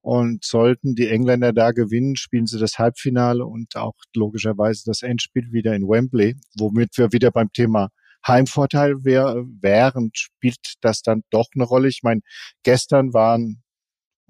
[0.00, 5.52] Und sollten die Engländer da gewinnen, spielen sie das Halbfinale und auch logischerweise das Endspiel
[5.52, 7.90] wieder in Wembley, womit wir wieder beim Thema
[8.26, 11.88] Heimvorteil wär, wären, spielt das dann doch eine Rolle.
[11.88, 12.20] Ich meine,
[12.62, 13.62] gestern waren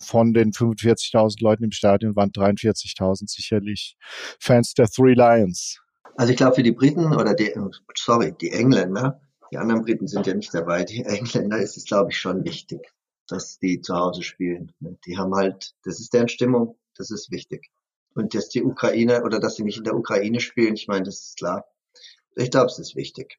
[0.03, 3.97] von den 45.000 Leuten im Stadion waren 43.000 sicherlich
[4.41, 5.81] Fans der Three Lions.
[6.17, 7.55] Also ich glaube für die Briten oder die,
[7.97, 12.11] sorry, die Engländer, die anderen Briten sind ja nicht dabei, die Engländer ist es glaube
[12.11, 12.93] ich schon wichtig,
[13.29, 14.73] dass die zu Hause spielen.
[15.07, 17.71] Die haben halt, das ist deren Stimmung, das ist wichtig.
[18.15, 21.21] Und dass die Ukraine oder dass sie nicht in der Ukraine spielen, ich meine, das
[21.21, 21.65] ist klar.
[22.37, 23.39] Ich glaube, es ist wichtig.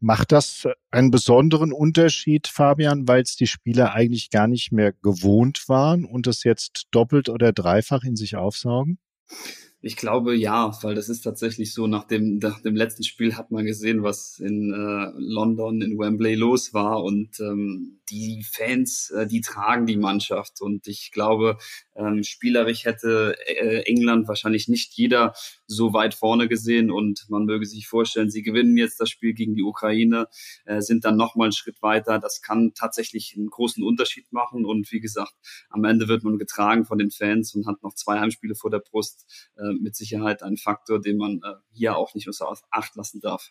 [0.00, 5.68] Macht das einen besonderen Unterschied, Fabian, weil es die Spieler eigentlich gar nicht mehr gewohnt
[5.68, 8.98] waren und das jetzt doppelt oder dreifach in sich aufsaugen?
[9.80, 13.52] Ich glaube ja, weil das ist tatsächlich so, nach dem, nach dem letzten Spiel hat
[13.52, 19.28] man gesehen, was in äh, London, in Wembley los war und ähm, die Fans, äh,
[19.28, 21.58] die tragen die Mannschaft und ich glaube,
[21.94, 25.32] ähm, spielerisch hätte äh, England wahrscheinlich nicht jeder
[25.68, 29.54] so weit vorne gesehen und man möge sich vorstellen, sie gewinnen jetzt das Spiel gegen
[29.54, 30.28] die Ukraine,
[30.64, 32.18] äh, sind dann nochmal einen Schritt weiter.
[32.18, 35.34] Das kann tatsächlich einen großen Unterschied machen und wie gesagt,
[35.70, 38.80] am Ende wird man getragen von den Fans und hat noch zwei Heimspiele vor der
[38.80, 39.26] Brust.
[39.56, 43.50] Äh, mit Sicherheit ein Faktor, den man äh, hier auch nicht außer Acht lassen darf.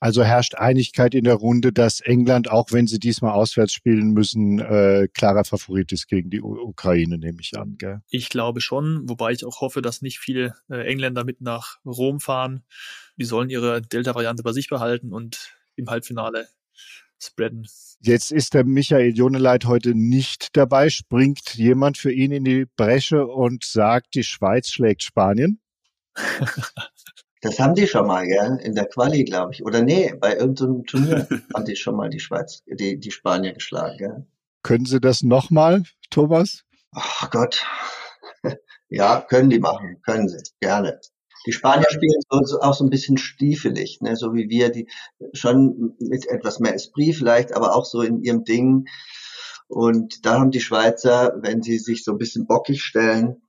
[0.00, 4.58] Also herrscht Einigkeit in der Runde, dass England, auch wenn sie diesmal auswärts spielen müssen,
[4.58, 7.76] äh, klarer Favorit ist gegen die Ukraine, nehme ich an.
[7.78, 8.02] Gell?
[8.10, 12.20] Ich glaube schon, wobei ich auch hoffe, dass nicht viele äh, Engländer mit nach Rom
[12.20, 12.64] fahren.
[13.16, 16.48] Die sollen ihre Delta-Variante bei sich behalten und im Halbfinale
[17.18, 17.66] spreaden.
[18.00, 20.90] Jetzt ist der Michael Joneleit heute nicht dabei.
[20.90, 25.60] Springt jemand für ihn in die Bresche und sagt, die Schweiz schlägt Spanien?
[27.46, 28.58] Das haben die schon mal, gell?
[28.60, 29.64] In der Quali, glaube ich.
[29.64, 33.96] Oder nee, bei irgendeinem Turnier haben die schon mal die Schweiz, die, die Spanier geschlagen,
[33.98, 34.26] gell?
[34.64, 36.64] Können Sie das nochmal, Thomas?
[36.92, 37.64] Ach Gott.
[38.88, 41.00] Ja, können die machen, können sie, gerne.
[41.44, 44.14] Die Spanier spielen so, auch so ein bisschen stiefelig, ne?
[44.14, 44.88] so wie wir, die
[45.32, 48.86] schon mit etwas mehr Esprit vielleicht, aber auch so in ihrem Ding.
[49.66, 53.42] Und da haben die Schweizer, wenn sie sich so ein bisschen bockig stellen,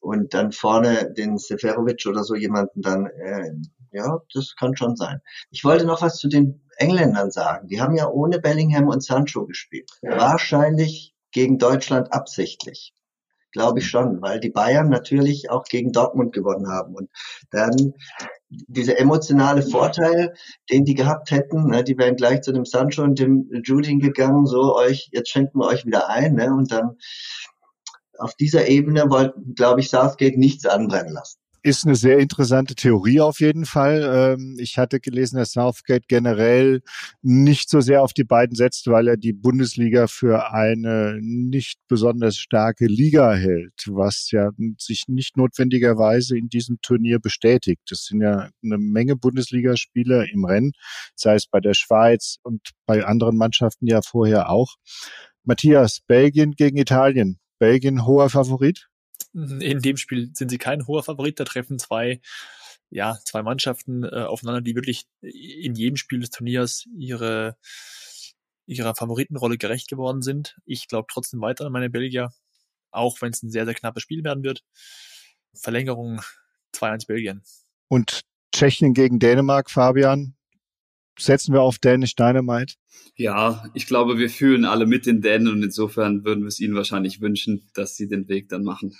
[0.00, 3.52] und dann vorne den Seferovic oder so jemanden dann, äh,
[3.92, 5.20] ja, das kann schon sein.
[5.50, 7.68] Ich wollte noch was zu den Engländern sagen.
[7.68, 9.90] Die haben ja ohne Bellingham und Sancho gespielt.
[10.02, 12.94] Wahrscheinlich gegen Deutschland absichtlich.
[13.52, 16.94] Glaube ich schon, weil die Bayern natürlich auch gegen Dortmund gewonnen haben.
[16.94, 17.10] Und
[17.50, 17.94] dann
[18.50, 20.34] dieser emotionale Vorteil,
[20.70, 24.46] den die gehabt hätten, ne, die wären gleich zu dem Sancho und dem Judy gegangen,
[24.46, 26.98] so euch, jetzt schenken wir euch wieder ein, ne, und dann
[28.18, 31.38] auf dieser Ebene wollten, glaube ich, Southgate nichts anbrennen lassen.
[31.64, 34.36] Ist eine sehr interessante Theorie auf jeden Fall.
[34.38, 36.82] Ähm, ich hatte gelesen, dass Southgate generell
[37.20, 42.36] nicht so sehr auf die beiden setzt, weil er die Bundesliga für eine nicht besonders
[42.36, 47.90] starke Liga hält, was ja sich nicht notwendigerweise in diesem Turnier bestätigt.
[47.90, 50.72] Es sind ja eine Menge Bundesligaspieler im Rennen,
[51.16, 54.76] sei es bei der Schweiz und bei anderen Mannschaften ja vorher auch.
[55.42, 57.40] Matthias, Belgien gegen Italien.
[57.58, 58.88] Belgien hoher Favorit?
[59.34, 61.38] In dem Spiel sind sie kein hoher Favorit.
[61.38, 62.20] Da treffen zwei,
[62.90, 67.56] ja, zwei Mannschaften äh, aufeinander, die wirklich in jedem Spiel des Turniers ihre,
[68.66, 70.56] ihrer Favoritenrolle gerecht geworden sind.
[70.64, 72.32] Ich glaube trotzdem weiter an meine Belgier,
[72.90, 74.64] auch wenn es ein sehr, sehr knappes Spiel werden wird.
[75.54, 76.20] Verlängerung
[76.74, 77.42] 2-1 Belgien.
[77.88, 78.22] Und
[78.54, 80.34] Tschechien gegen Dänemark, Fabian,
[81.18, 82.74] setzen wir auf Dänisch Dynamite?
[83.16, 86.74] Ja, ich glaube, wir fühlen alle mit den Dänen und insofern würden wir es ihnen
[86.74, 88.96] wahrscheinlich wünschen, dass sie den Weg dann machen.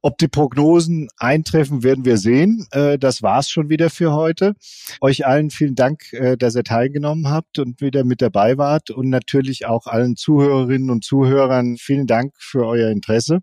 [0.00, 2.66] Ob die Prognosen eintreffen, werden wir sehen.
[2.70, 4.54] Äh, das war's schon wieder für heute.
[5.00, 8.90] Euch allen vielen Dank, äh, dass ihr teilgenommen habt und wieder mit dabei wart.
[8.90, 13.40] Und natürlich auch allen Zuhörerinnen und Zuhörern vielen Dank für euer Interesse.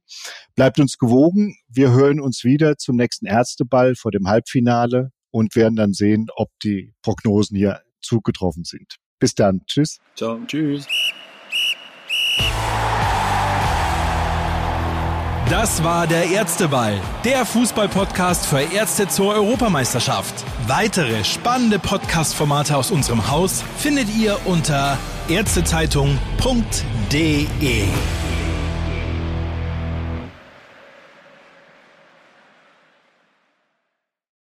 [0.55, 1.57] Bleibt uns gewogen.
[1.67, 6.49] Wir hören uns wieder zum nächsten Ärzteball vor dem Halbfinale und werden dann sehen, ob
[6.63, 8.95] die Prognosen hier zugetroffen sind.
[9.20, 9.66] Bis dann.
[9.66, 9.99] Tschüss.
[10.16, 10.39] Ciao.
[10.45, 10.88] Tschüss.
[15.49, 20.34] Das war der Ärzteball, der Fußballpodcast für Ärzte zur Europameisterschaft.
[20.68, 24.97] Weitere spannende Podcast-Formate aus unserem Haus findet ihr unter
[25.30, 27.86] ärztezeitung.de.